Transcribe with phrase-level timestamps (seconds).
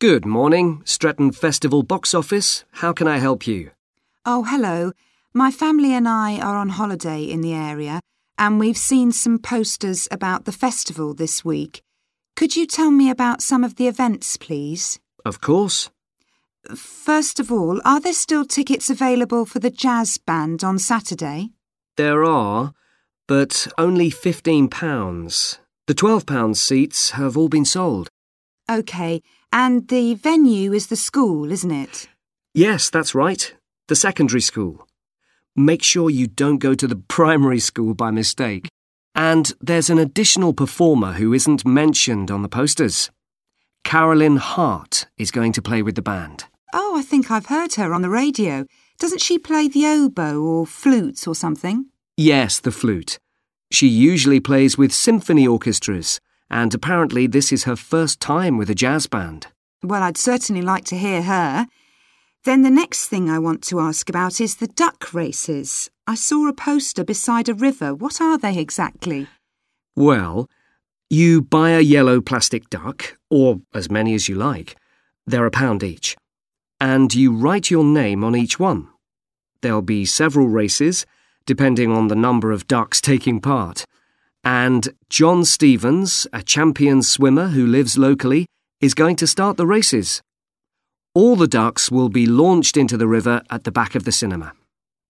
[0.00, 2.64] Good morning, Stretton Festival box office.
[2.70, 3.72] How can I help you?
[4.24, 4.92] Oh, hello.
[5.34, 7.98] My family and I are on holiday in the area
[8.38, 11.82] and we've seen some posters about the festival this week.
[12.36, 15.00] Could you tell me about some of the events, please?
[15.24, 15.90] Of course.
[16.76, 21.50] First of all, are there still tickets available for the jazz band on Saturday?
[21.96, 22.72] There are,
[23.26, 25.58] but only £15.
[25.88, 28.08] The £12 seats have all been sold.
[28.68, 29.22] OK,
[29.52, 32.08] and the venue is the school, isn't it?
[32.54, 33.54] Yes, that's right.
[33.88, 34.86] The secondary school.
[35.56, 38.68] Make sure you don't go to the primary school by mistake.
[39.14, 43.10] And there's an additional performer who isn't mentioned on the posters.
[43.84, 46.44] Carolyn Hart is going to play with the band.
[46.72, 48.66] Oh, I think I've heard her on the radio.
[48.98, 51.86] Doesn't she play the oboe or flutes or something?
[52.16, 53.18] Yes, the flute.
[53.70, 58.74] She usually plays with symphony orchestras, and apparently this is her first time with a
[58.74, 59.48] jazz band.
[59.82, 61.66] Well, I'd certainly like to hear her.
[62.44, 65.90] Then the next thing I want to ask about is the duck races.
[66.06, 67.94] I saw a poster beside a river.
[67.94, 69.26] What are they exactly?
[69.94, 70.48] Well,
[71.10, 74.76] you buy a yellow plastic duck, or as many as you like.
[75.26, 76.16] They're a pound each.
[76.80, 78.88] And you write your name on each one.
[79.60, 81.04] There'll be several races,
[81.44, 83.84] depending on the number of ducks taking part.
[84.50, 88.46] And John Stevens, a champion swimmer who lives locally,
[88.80, 90.22] is going to start the races.
[91.14, 94.54] All the ducks will be launched into the river at the back of the cinema.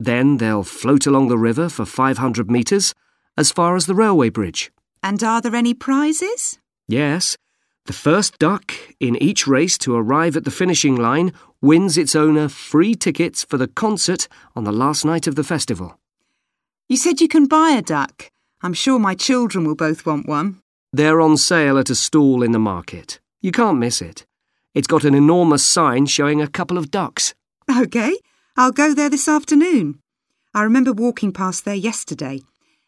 [0.00, 2.94] Then they'll float along the river for 500 metres
[3.36, 4.72] as far as the railway bridge.
[5.02, 6.58] And are there any prizes?
[6.88, 7.36] Yes.
[7.84, 12.48] The first duck in each race to arrive at the finishing line wins its owner
[12.48, 16.00] free tickets for the concert on the last night of the festival.
[16.88, 18.30] You said you can buy a duck.
[18.62, 20.60] I'm sure my children will both want one.
[20.92, 23.20] They're on sale at a stall in the market.
[23.42, 24.26] You can't miss it.
[24.74, 27.34] It's got an enormous sign showing a couple of ducks.
[27.68, 28.16] OK,
[28.56, 30.00] I'll go there this afternoon.
[30.54, 32.40] I remember walking past there yesterday.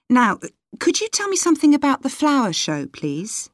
[0.09, 0.39] Now,
[0.81, 3.51] could you tell me something about the flower show, please?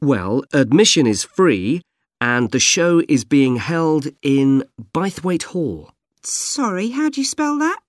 [0.00, 1.82] Well, admission is free,
[2.20, 5.90] and the show is being held in Bythwaite Hall.
[6.22, 7.80] Sorry, how do you spell that?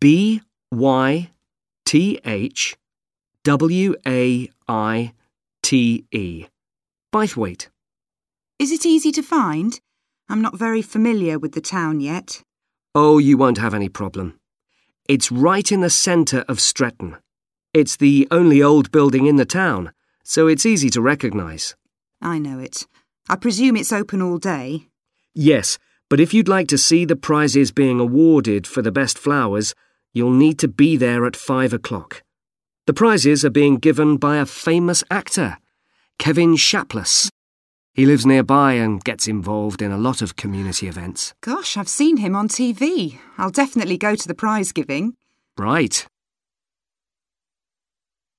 [0.00, 1.30] B Y
[1.84, 2.76] T H
[3.48, 5.14] W A I
[5.62, 6.44] T E.
[7.10, 7.68] Bythwaite.
[8.58, 9.80] Is it easy to find?
[10.28, 12.42] I'm not very familiar with the town yet.
[12.94, 14.38] Oh, you won't have any problem.
[15.08, 17.16] It's right in the centre of Stretton.
[17.72, 19.92] It's the only old building in the town,
[20.22, 21.74] so it's easy to recognise.
[22.20, 22.86] I know it.
[23.30, 24.88] I presume it's open all day.
[25.34, 25.78] Yes,
[26.10, 29.74] but if you'd like to see the prizes being awarded for the best flowers,
[30.12, 32.22] you'll need to be there at five o'clock.
[32.88, 35.58] The prizes are being given by a famous actor,
[36.18, 37.28] Kevin Shapless.
[37.92, 41.34] He lives nearby and gets involved in a lot of community events.
[41.42, 43.18] Gosh, I've seen him on TV.
[43.36, 45.12] I'll definitely go to the prize giving.
[45.58, 46.06] Right.